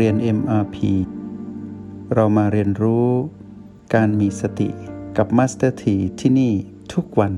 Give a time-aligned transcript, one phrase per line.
[0.00, 0.76] เรียน MRP
[2.14, 3.08] เรามาเรียนรู้
[3.94, 4.68] การมีสติ
[5.16, 6.52] กับ Master T ที่ที่นี่
[6.92, 7.34] ทุกวัน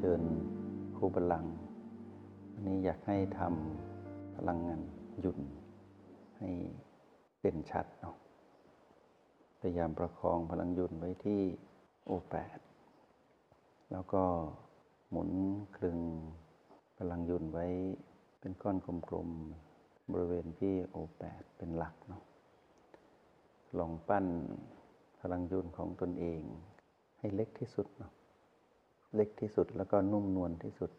[0.00, 0.22] เดิน
[0.96, 1.44] คูบาลัง
[2.52, 4.80] วันนี้อยากให้ทำพลังงาน
[5.20, 5.38] หยุ่น
[6.38, 6.50] ให้
[7.40, 8.16] เด่นชัดเนาะ
[9.60, 11.40] พยายามประคองพลังหยุ่นไว้ที่
[12.04, 12.58] โอแปด
[13.92, 14.22] แล้วก็
[15.10, 15.30] หมุน
[15.76, 15.98] คลึง
[16.98, 17.66] พลังหยุ่นไว้
[18.44, 18.76] เป็นก้อน
[19.08, 22.22] กลมๆ บริเวณที่โอแปดเป็นหลักเนาะ
[23.78, 24.26] ลองปั้น
[25.20, 26.42] พลังยุ่นของตนเอง
[27.18, 28.12] ให้เล็กที่สุดเนาะ
[29.14, 30.90] เล็กที่สุดแล้วก็นุ่มนวลที่สุด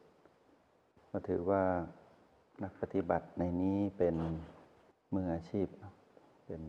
[1.11, 1.63] ก็ถือว่า
[2.63, 4.16] นักปฏิบัติในนี้เป็น
[5.13, 5.67] มืออาชีพ
[6.45, 6.61] เป็น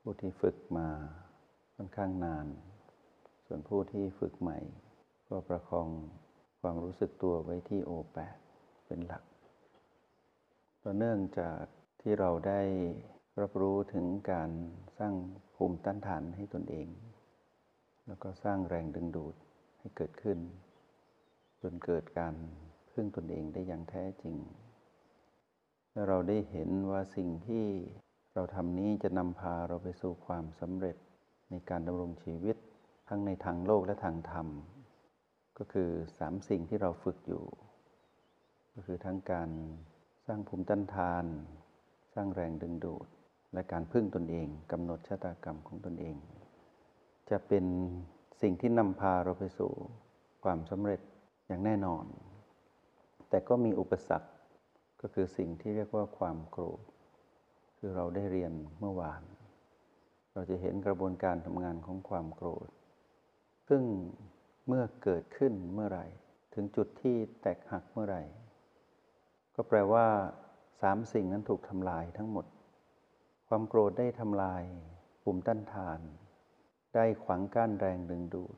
[0.00, 0.88] ผู้ที่ฝึกมา
[1.76, 2.46] ค่อนข้างนาน
[3.46, 4.58] ส่วนผู้ที่ฝึกใหม่
[5.28, 5.88] ก็ประคอง
[6.60, 8.36] ความรู้สึกตัวไว้ที่โอแปด
[8.86, 9.22] เป็นหลัก
[10.98, 11.62] เนื่องจาก
[12.00, 12.62] ที่เราได้
[13.40, 14.50] รับรู้ถึงการ
[14.98, 15.14] สร้าง
[15.54, 16.88] ภูมิต้านทานให้ตนเอง
[18.06, 19.34] แล้วก็สร้างแรงดึงดูด
[19.78, 20.38] ให้เกิดขึ้น
[21.62, 22.34] จนเกิดการ
[22.92, 24.36] พึ่งตนเองได้อย่างแท้จริง
[25.92, 27.64] และเราได้เห็นว่าสิ่งที่
[28.34, 30.96] เราทำนี้จะนำพาเราไปสู่ความสำเร็จ
[31.50, 32.56] ในการดำรงชีวิต
[33.08, 34.46] ทั้งในทางโลกและทางธรรม
[35.58, 37.44] ก็คือสามสิ่งที่เราฝึกอยู่
[38.74, 39.50] ก็คือทั้งการ
[40.26, 41.24] สร้างภูมิต้านทาน
[42.14, 43.06] สร้างแรงดึงดูด
[43.52, 46.16] และการพึ่งตนเองกำหนดชะตากรรมของตนเอง
[47.30, 47.64] จะเป็น
[48.42, 49.72] สิ่งที่นำพาเราไปสู่
[50.44, 51.00] ความสำเร็จ
[51.46, 52.04] อย่างแน่นอน
[53.28, 54.30] แต่ก็มีอุปสรรค
[55.00, 56.82] ก็คือสิ่งที่เรียกว่าความโกรธ
[57.78, 59.22] คือเราได้เรียนเมื่อวาน
[60.32, 62.68] เราจะเห็นกระบวนการทำงานของความโกรธ
[63.68, 63.82] ซึ่ง
[64.66, 66.06] เมื่อเกิดขึ้นเมื่อไหร่
[66.54, 68.22] ถึงจุดที่แตกหักเมื่อไหร่
[69.54, 70.06] ก็แปลว่า
[70.82, 72.46] สามสิ่งนั้นถูกทำลายทั้งหมด
[73.48, 74.62] ความโกรธได้ทำลาย
[75.24, 76.00] ปุ่มต้านทาน
[76.94, 78.56] ได้ขวางกั้นแรงดึงดูด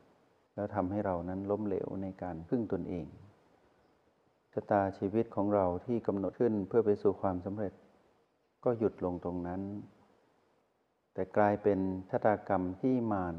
[0.55, 3.07] แล้วทำให้เรานั้นล้มเหลวในการพึ่งตนเอง
[4.53, 7.73] ชะตาชีวิตของเราที่กำหนดขึ้นเพื่อไปสู่ความสำเร็จ
[8.63, 9.61] ก็หยุดลงตรงนั้น
[11.13, 13.35] แต่กลายเป็นชะตากรรมที่มาร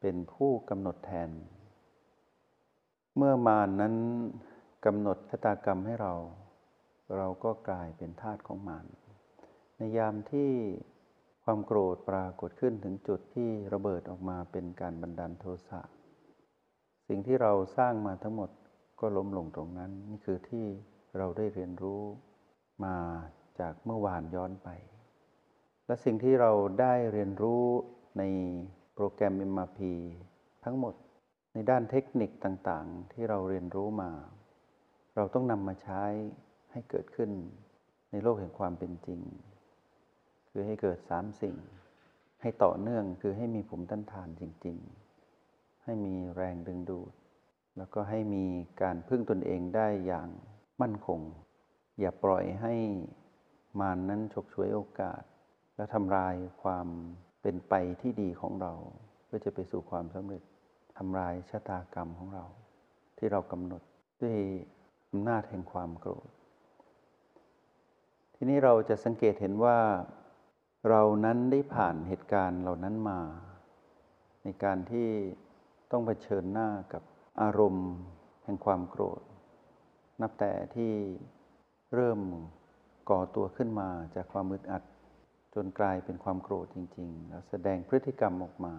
[0.00, 1.30] เป็นผู้กำหนดแทน
[3.16, 3.94] เมื่อมารนนั้น
[4.84, 6.14] กำหนดชะตากรรมให้เรา
[7.16, 8.86] เราก็กลายเป็นทาสของมาร
[9.76, 10.50] ในยามที่
[11.44, 15.80] ความโกรธปรากฏขึ้นถึงจุดที่ระเบิดออกมาเป็นการบันดาลโทสะ
[17.08, 18.50] สิ่งที่เราสร้างมาทั้งหมด
[19.00, 20.66] ก็ล้มลงตรงนั้น นี่คือที่
[21.18, 22.02] เราได้เรียนรู้
[22.84, 22.96] มา
[23.60, 24.68] จากเมื่อวานย้อนไป
[25.86, 27.64] และสิ่งที่เราได้เรียนรู้
[28.18, 28.22] ใน
[28.94, 29.80] โปรแกรม MRP
[30.64, 30.94] ทั้งหมด
[31.54, 34.10] ในด้านเทคนิคต่างๆ ที่เราเรียนรู้มา
[35.16, 36.02] เราต้องนำมาใช้
[36.72, 37.30] ให้เกิดขึ้น
[38.10, 39.20] ในโลกแห่งความเป็นจริง
[40.50, 41.56] คือให้เกิดสามสิ่ง
[42.40, 44.76] ให้ต่อเนื่องคือให้มีภูมิต้านทานจริง
[45.32, 47.12] ๆ ให้มีแรงดึงดูด
[47.76, 48.44] แล้วก็ให้มี
[48.82, 50.28] การพึ่งตนเองได้อย่าง
[50.82, 51.20] มั่นคง
[52.00, 52.74] อย่าปล่อยให้
[53.80, 55.22] มานนั้นฉกฉวยโอกาส
[55.76, 56.86] และทำลายความ
[57.42, 58.72] เป็นไปที่ดีของเรา
[59.24, 60.42] เพื่อจะไปสู่ความสำเร็จ
[60.96, 62.44] ทำลายชะตากรรมของเรา
[63.18, 63.82] ที่เรากำหนด
[64.20, 64.36] ด้วย
[65.10, 66.28] อำนาจแห่งความโกรธ
[68.42, 69.78] ทีนี้เราจะสังเกตเห็นว่า
[70.88, 73.20] เรานั้นได้ผ่านเหตุการณ์เหล่านั้นมา
[74.44, 75.08] ในการที่
[75.90, 77.02] ต้องเผชิญหน้ากับ
[77.42, 77.90] อารมณ์
[78.44, 79.20] แห่งความโกรธ
[80.20, 80.92] นับแต่ที่
[81.94, 82.20] เริ่ม
[83.10, 84.82] ก่อตัวขึ้นมาจากความมืดอัด
[85.54, 88.74] จนกลายเป็นความโกรธจริง ๆ แล้วแสดงพฤติกรรมออกมา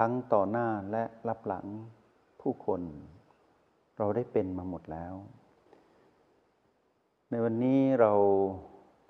[0.00, 1.66] ทั้งต่อหน้าและรับหลัง
[2.40, 2.80] ผู้คน
[3.98, 5.14] เราได้เป็นมาหมดแล้ว
[7.32, 8.12] ในวันนี้เรา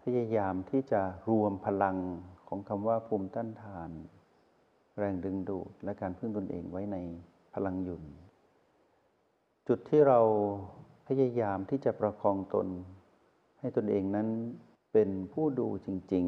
[0.02, 1.96] พยายามที่จะรวมพลัง
[2.48, 3.90] ของคำว่าภูมิต้านทาน
[4.98, 6.96] แรงดึงดูดและการพึ่งตนเองไว้ใน
[7.54, 8.02] พลังหยุ่น
[9.68, 10.20] จุดที่เรา
[11.06, 12.68] พยายามที่จะประคองตน
[13.60, 14.28] ให้ตนเองนั้น
[14.92, 16.24] เป็นผู้ดูจริง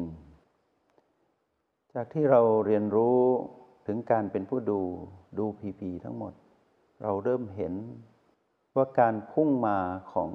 [0.75, 3.19] ๆ จากที่เราเรียนรู้
[3.87, 4.81] ถึงการเป็นผู้ดู
[5.37, 6.33] ดูพีพีทั้งหมด
[7.01, 7.73] เราเริ่มเห็น
[8.75, 9.77] ว่าการพุ่งมา
[10.13, 10.31] ของ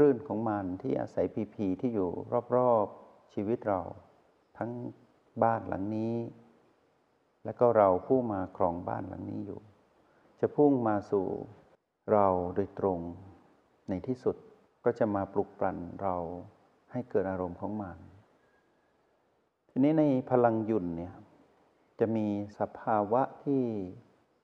[0.00, 2.10] คลื่นของมันที่อาศัยพีพีที่อยู่
[2.56, 3.80] รอบๆชีวิตเรา
[4.58, 4.70] ทั้ง
[5.42, 6.14] บ้านหลังนี้
[7.44, 9.60] และก็เราผู้มาครองบ้านหลังนี้อยู่
[10.40, 11.26] จะพุ่งมาสู่
[12.12, 12.98] เราโดยตรง
[13.88, 14.36] ในที่สุด
[14.84, 16.16] ก็จะมาปลุกปลั่นเรา
[16.92, 17.96] ให้เกิดอารมณ์ของมัน
[19.68, 21.14] ทีนี้ในพลังหยุ่นเนี่ย
[22.00, 22.26] จะมี
[22.60, 23.62] สภาวะที่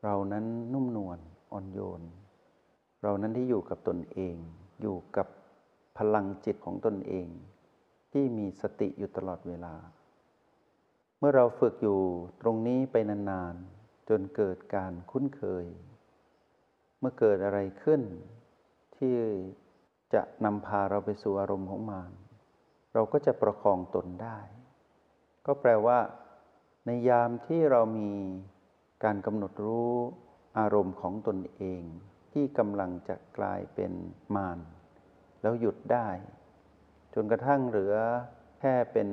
[0.05, 1.19] เรานั้นนุ่มนวล
[1.53, 2.03] อ่อนโยน
[3.03, 4.37] เรานั้นที่อยู่กับตนเอง
[4.81, 5.27] อยู่กับ
[5.99, 7.29] พลังจิตของตนเอง
[8.13, 9.75] ที่มีสติอยู่ตลอดเวลา
[11.19, 12.01] เมื่อเราฝึกอยู่
[12.41, 15.67] ตรงนี้ไปนานๆ จนเกิดการคุ้นเคย
[16.99, 18.03] เมื่อเกิดอะไรขึ้น
[18.97, 19.15] ที่
[20.15, 22.13] จะนำพาเราไปสู่อารมณ์ของมาร
[22.95, 24.39] เราก็จะประคองตนได้
[25.47, 25.99] ก็แปลว่า
[26.87, 28.11] ในยามที่เรามี
[29.05, 29.95] การกำหนดรู้
[30.59, 31.83] อารมณ์ของตนเอง
[32.33, 33.93] ที่กำลังจะกลายเป็น
[34.37, 34.59] มาร
[35.45, 36.09] แล้วหยุดได้
[37.15, 37.95] จนกระทั่งเหลือ
[38.61, 39.09] แค่เป็น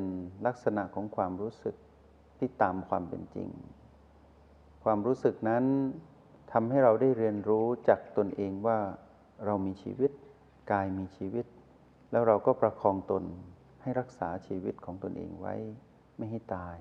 [0.46, 1.76] ลักษณะของความรู้สึก
[2.38, 3.50] ที่ตามความเป็นจริง
[4.84, 5.66] ความรู้สึกนั้น
[6.52, 8.80] ทำให้เราได้เรียนรู้จากตนเองว่า
[9.46, 10.12] เรามีชีวิต
[10.72, 11.46] กายมีชีวิต
[12.12, 13.24] แล้วเราก็ประคองตน
[13.82, 15.56] ให้รักษาชีวิตของตนเองไว้
[16.18, 16.78] ไม่ให้ตาย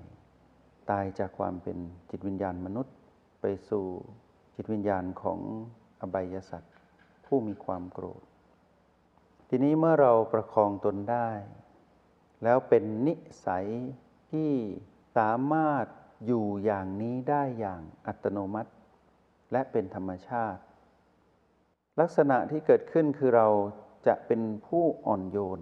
[0.91, 1.77] ตายจากความเป็น
[2.09, 2.95] จิตวิญญาณมนุษย์
[3.41, 3.85] ไปสู่
[4.55, 5.39] จิตวิญญาณของ
[6.01, 6.73] อบายสัตว์
[7.25, 8.23] ผู้มีความโกรธ
[9.53, 11.29] ทีนี้เมื่อเราประคองตนได้
[12.43, 13.13] แล้วเป็นนิ
[13.45, 13.67] สัย
[14.31, 14.51] ที่
[15.17, 15.85] สามารถ
[16.25, 18.71] อยู่อย่างนี้ได้อย่างอัตโนมัติ
[19.51, 20.61] และเป็นธรรมชาติ
[21.99, 23.47] ลักษณะที่เกิดขึ้นคือเรา
[24.07, 25.61] จะเป็นผู้อ่อนโยน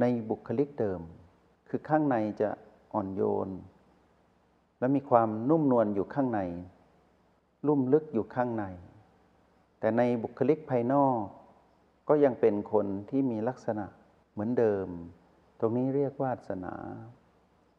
[0.00, 1.00] ในบุคลิกเดิม
[1.68, 2.50] คือข้างในจะ
[2.94, 3.48] อ่อนโยน
[4.78, 6.40] และมีความนุ่มนวลอยู่ข้างใน
[7.66, 8.64] ลุ่มลึกอยู่ข้างใน
[9.78, 11.20] แต่ในบุคลิกภายนอก
[12.08, 13.86] ก็ยังเป็นคนที่มีลักษณะ
[14.32, 14.88] เหมือนเดิม
[15.60, 16.74] ตรงนี้เรียกวาสนา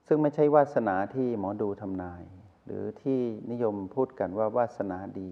[0.07, 2.24] ซึ่งไม่ใช่วาสนาที่หมอดูทำนาย
[2.65, 3.19] หรือที่
[3.51, 5.31] นิยมพูดกันว่าวาสนาดี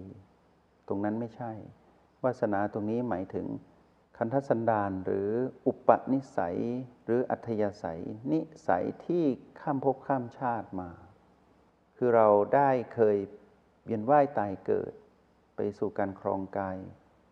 [0.88, 1.52] ตรงนั้นไม่ใช่
[2.24, 3.46] วาสนาตรงนี้หมายถึง
[4.16, 5.28] คันธสันดานหรือ
[5.66, 6.58] อุปนิสัย
[7.04, 8.02] หรืออัธยาศัย
[8.32, 9.24] นิสัยที่
[9.60, 10.90] ข้ามภพข้ามชาติมา
[11.96, 13.16] คือเราได้เคย
[13.84, 14.92] เวียนว่ายตายเกิด
[15.56, 16.78] ไปสู่การครองกาย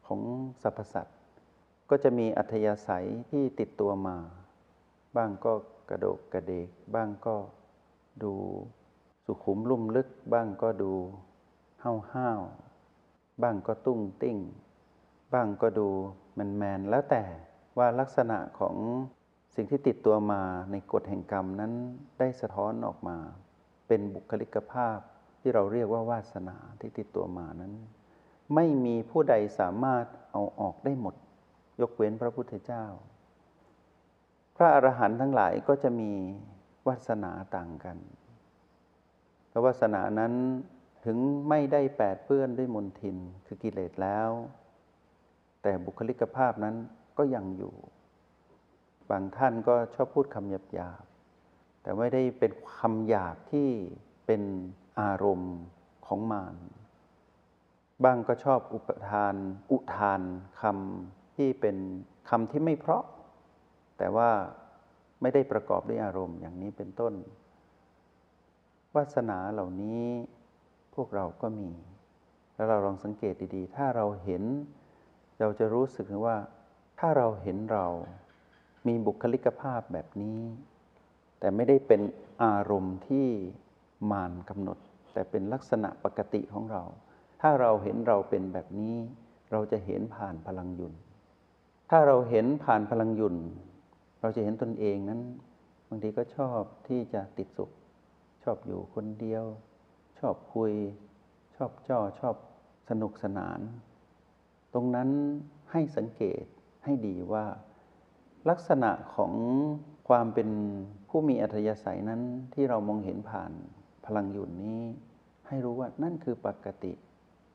[0.06, 0.20] ของ
[0.62, 1.13] สรรพสัตว
[1.96, 4.17] ก็จะมีอัธยาศัยที่ติดตัวมา
[5.17, 5.52] บ้างก็
[5.91, 7.37] กระโดกกระเดก บ้างก็
[8.23, 8.32] ดู
[9.25, 10.93] สุขุมลุ่มลึก บ้างก็ดู
[11.82, 12.41] ห้าวห้าว
[13.43, 14.38] บ้างก็ตุ้งติ้ง
[15.32, 15.88] บ้างก็ดู
[16.35, 17.23] แมนแมนแล้วแต่
[17.79, 18.76] ว่าลักษณะของ
[19.55, 21.73] สิ่งที่ติดตัวมาในกฎแห่งกรรมนั้น
[22.19, 23.17] ได้สะท้อนออกมา
[23.87, 24.99] เป็นบุคลิกภาพ
[25.41, 27.73] ที่เราเรียกว่าวาสนาที่ติดตัวมานั้น
[28.55, 31.14] ไม่มีผู้ใดสามารถเอาออกได้หมด
[31.80, 32.84] ยกเว้นพระพุทธเจ้า
[34.56, 36.12] พระอรหันต์ทั้งหลายก็จะมี
[36.86, 37.98] วาสนาต่างกัน
[39.50, 40.32] แลววาสนานั้น
[41.04, 41.18] ถึง
[41.48, 43.16] ไม่ได้แปดเปื้อนด้วยมนทิน
[43.46, 44.30] คือกิเลสแล้ว
[45.62, 46.74] แต่บุคลิกภาพนั้น
[47.18, 47.74] ก็ยังอยู่
[49.10, 53.68] บางท่านก็ชอบพูดคำหยาบๆ แต่ไม่ได้เป็นคำหยาบที่
[54.26, 54.42] เป็น
[55.00, 55.56] อารมณ์
[56.06, 56.56] ของมาร
[58.04, 59.34] บางก็ชอบอุปทาน
[59.72, 60.20] อุทาน
[60.60, 61.76] คำ ที่เป็น
[62.28, 63.04] คำที่ไม่เพราะ
[63.98, 64.31] แต่ว่า
[65.22, 67.14] ไม่ได้ประกอบด้วยอารมณ์อย่างนี้เป็นต้น
[68.94, 70.04] วาสนาเหล่านี้
[70.94, 71.70] พวกเราก็มี
[72.54, 74.42] แล้วเราลองสังเกตดีๆ ถ้าเราเห็น
[75.40, 76.36] เราจะรู้สึกว่า
[76.98, 77.86] ถ้าเราเห็นเรา
[78.86, 80.40] มีบุคลิกภาพแบบนี้
[81.38, 82.00] แต่ไม่ได้เป็น
[82.44, 83.26] อารมณ์ที่
[84.10, 84.78] มานกำหนด
[85.12, 86.82] แต่เป็นลักษณะปกติของเรา
[87.41, 88.96] ถ้าเราเห็นเราเป็นแบบนี้
[89.53, 90.93] เราจะเห็นผ่านพลังยุน
[91.91, 93.36] ถ้าเราเห็นผ่านพลังยุน
[94.20, 95.20] เราจะเห็นตนเองนั้น
[95.88, 97.70] บางทีก็ชอบที่จะติดสุข
[98.43, 99.44] ชอบอยู่คนเดียว
[100.19, 100.72] ชอบคุย
[101.56, 102.36] ชอบจ่อชอบ
[102.88, 103.60] สนุกสนาน
[104.74, 105.08] ตรงนั้น
[105.72, 106.44] ให้สังเกต
[106.84, 107.44] ให้ดีว่า
[108.50, 109.32] ลักษณะของ
[110.08, 110.48] ความเป็น
[111.08, 112.20] ผู้มีอัธยาศัยนั้น
[112.55, 113.53] ที่เรามองเห็นผ่าน
[114.06, 114.81] พลังหยุดนี้
[115.48, 116.93] ให้รู้ว่านั่นคือปกติ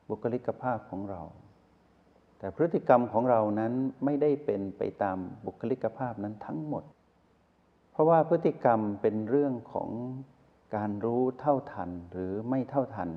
[0.08, 1.22] บุคลิกภาพของเรา
[2.40, 3.72] แต่พฤติกรรมของเรานั้น
[4.04, 6.84] ไม่ได้เป็นไปตามบุคลิกภาพนั้นทั้งหมด
[7.92, 9.90] เพราะว่าพฤติกรรมเป็นเรื่องของ
[10.76, 13.10] การรู้เท่าทันหรือไม่เท่าทัน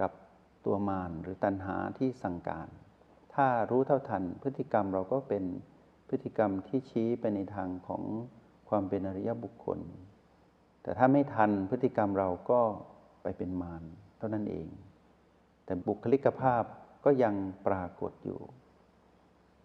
[0.00, 0.12] กับ
[0.64, 2.68] ตัวมารหรือตัณหาที่สั่งการ
[3.34, 5.44] ถ้ารู้เท่าทัน พฤติกรรมเราก็เป็น
[6.08, 8.02] พฤติกรรมที่ชี้ไปในทางของ
[8.68, 9.78] ความเป็นอริยบุคคล
[10.82, 12.60] แต่ถ้าไม่ทันพฤติกรรมเราก็
[13.22, 13.82] ไปเป็นมาร
[14.18, 14.68] เท่านั้นเอง
[15.64, 16.64] แต่บุคลิกภาพ
[17.04, 17.34] ก็ยัง
[17.66, 18.40] ปรากฏอยู่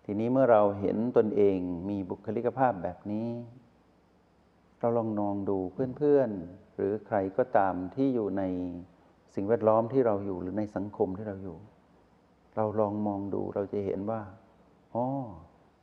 [0.05, 1.57] ทีนี้เมื่อเราเห็นตนเอง
[1.89, 3.29] มีบุคลิกภาพแบบนี้
[4.79, 5.57] เราลองนองดู
[5.97, 8.43] เพื่อนๆ หรือใครก็ตามที่อยู่ใน
[9.35, 11.57] สิ่งแวดล้อมที่เราอยู่หรือในสังคมที่เราอยู่
[12.55, 14.21] เราลองมองดูเราจะเห็นว่า
[14.95, 15.05] อ๋อ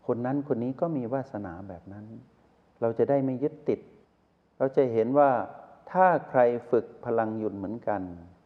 [0.07, 2.05] คนนั้นคนนี้ก็มีวาสนาแบบนั้น
[2.81, 3.81] เราจะได้ไม่ยึดติด
[4.59, 5.31] เราจะเห็นว่า
[5.91, 6.41] ถ้าใคร
[6.71, 8.03] ฝึกพลังหยุดเหมือนกัน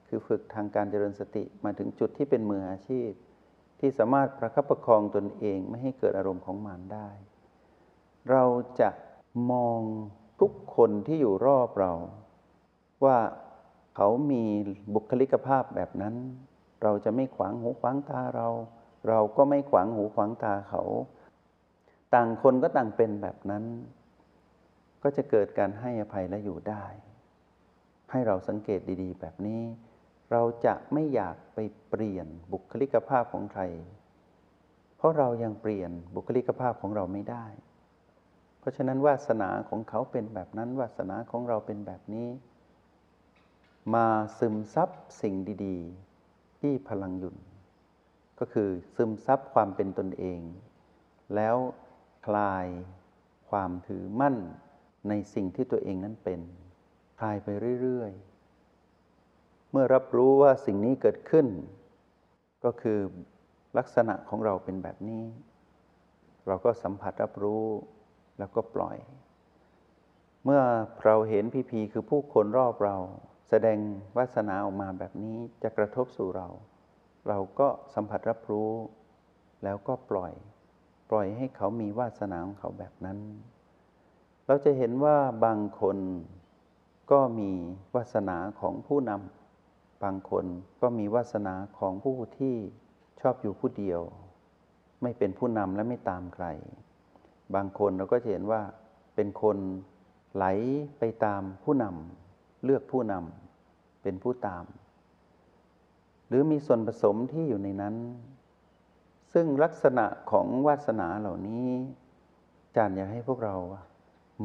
[0.09, 3.11] คือฝึกทางการเจริญสติมาถึงจุดที่เป็นมืออาชีพ
[3.81, 7.09] ที่สามารถประคับประคองตนเองไม่ให้เกิดอารมณ์ของมารได้
[8.31, 8.45] เรา
[8.81, 8.91] จะ
[9.53, 9.81] มอง
[10.41, 11.93] ทุกคนที่อยู่รอบเรา
[13.05, 13.19] ว่า
[13.97, 14.45] เขามี
[14.95, 16.15] บุคลิกภาพแบบนั้น
[16.83, 18.49] เราจะไม่ขวางหูขวางตาเรา
[19.09, 20.83] เราก็ไม่ขวางหูขวางตาเขา
[22.15, 23.65] ต่างคนก็ต่างเป็นแบบนั้น
[25.03, 26.85] ก็จะเกิดการให้อภัยและอยู่ได้
[28.11, 29.63] ให้เราสังเกตดี ๆ แบบนี้
[30.33, 33.63] เราจะไม่อยากไปเปลี่ยนบุคลิกภาพของใคร
[34.97, 37.47] เพราะเรายังเปลี่ยนบุคลิกภาพของเราไม่ได้
[38.59, 42.29] เพราะฉะนั้นวาสนาของเขาเป็นแบบนั้น วาสนาของเราเป็นแบบนี้
[43.95, 44.89] มาซึมซับ
[45.21, 45.35] สิ่ง
[45.67, 47.37] ดีๆ ที่พลังหยุ่น
[48.39, 50.41] ก็คือซึมซับความเป็นตนเอง
[51.35, 51.57] แล้ว
[52.27, 52.67] คลาย
[53.51, 54.37] ความถือมั่น
[55.09, 56.41] ในสิ่งที่ตัวเองนั้นเป็น
[57.21, 57.49] คลายไป
[57.81, 58.26] เรื่อย ๆ
[59.79, 61.47] มื่อรับรู้ว่าสิ่งนี้เกิดขึ้น
[62.65, 62.99] ก็คือ
[63.79, 65.25] ลักษณะของเราเป็นแบบนี้
[66.47, 67.65] เราก็สัมผัสรับรู้
[68.39, 68.97] แล้วก็ปล่อย
[70.45, 70.63] เมื่อ
[71.05, 72.97] เราเห็นพีพีคือผู้คนรอบเรา
[73.49, 73.79] แสดง
[74.17, 76.49] วาสนาออกมาแบบนี้จะกระทบสู่เรา
[77.29, 78.71] เราก็สัมผัสรับรู้
[79.65, 80.33] แล้วก็ปล่อย
[81.11, 83.19] ปล่อยให้เขามีวาสนาของเขาแบบนั้น
[84.47, 85.99] เราจะเห็นว่าบางคน
[87.11, 87.51] ก็มี
[87.95, 89.46] วาสนาของผู้นำ
[90.03, 90.45] บางคน
[90.81, 92.55] ก็มีวาสนาของผู้ที่
[93.21, 94.01] ชอบอยู่ผู้เดียว
[95.03, 96.47] ไม่เป็นผู้นำและไม่ตามใคร
[97.55, 98.63] บางคนเราก็จะเห็นว่า
[99.15, 99.57] เป็นคน
[100.35, 100.45] ไหล
[100.99, 104.65] ไปตามผู้นำเลือกผู้นำเป็นผู้ตาม
[106.29, 107.95] หรือมีส่วนผสมที่อยู่ในนั้น
[109.33, 111.69] ซึ่งลักษณะของวาสนาเหล่านี้
[112.77, 113.57] จารย์อยากให้พวกเรา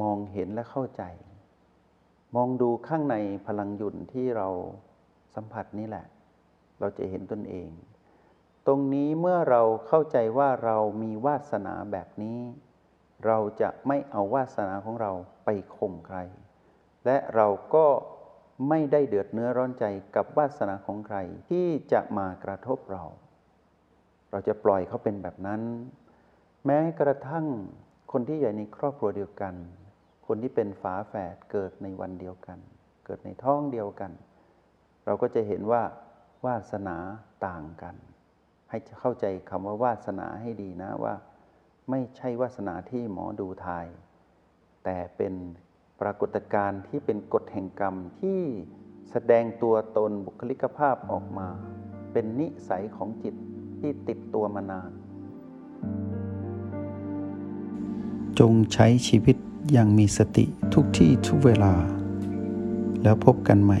[0.02, 1.02] มองเห็นและเข้าใจ
[2.36, 3.16] มองดูข้างใน
[3.46, 4.48] พลังหยุ่นที่เรา
[5.34, 6.06] สัมผัสนี่แหละ
[6.80, 7.70] เราจะเห็นตนเอง
[8.66, 12.38] ตรงนี้เมื่อเราเข้าใจว่าเรามีวาสนาแบบนี้
[13.26, 15.12] เราจะไม่เอาวาสนาของเรา
[15.44, 16.18] ไปข่มใคร
[17.06, 17.86] และเราก็
[18.68, 19.84] ไม่ได้เดือดเนื้อร้อนใจ
[20.16, 21.18] กับวาสนาของใคร
[21.50, 23.04] ที่จะมากระทบเรา
[24.30, 25.62] เราจะปล่อยเขาเป็นแบบนั้น
[26.66, 27.46] แม้กระทั่ง
[28.12, 29.54] คนที่ใหญ่ในครอบครัวเดียวกัน
[30.26, 32.58] คนที่เป็นฝาแฝดเกิดในวันเดียวกัน
[33.04, 34.10] เกิดในท้องเดียวกัน
[35.04, 35.82] เราก็จะเห็นว่า
[36.46, 36.96] วาสนา
[37.46, 37.94] ต่างกัน
[38.70, 41.14] ให้เข้าใจคำว่าวาสนาให้ดีนะว่า
[41.90, 43.86] ไม่ใช่วาสนาที่หมอดูทาย
[44.84, 45.34] แต่เป็น
[46.00, 48.40] ปรากฏการณ์ที่เป็นกฎแห่งกรรมที่
[49.10, 51.48] แสดงตัวตนบุคลิกภาพออกมา
[52.12, 53.34] เป็นนิสัยของจิต
[53.80, 54.90] ที่ติดตัวมานาน
[58.38, 59.36] จงใช้ชีวิต
[59.72, 60.44] อย่างมีสติ
[60.74, 61.74] ทุกที่ทุกเวลา
[63.02, 63.80] แล้วพบกันใหม่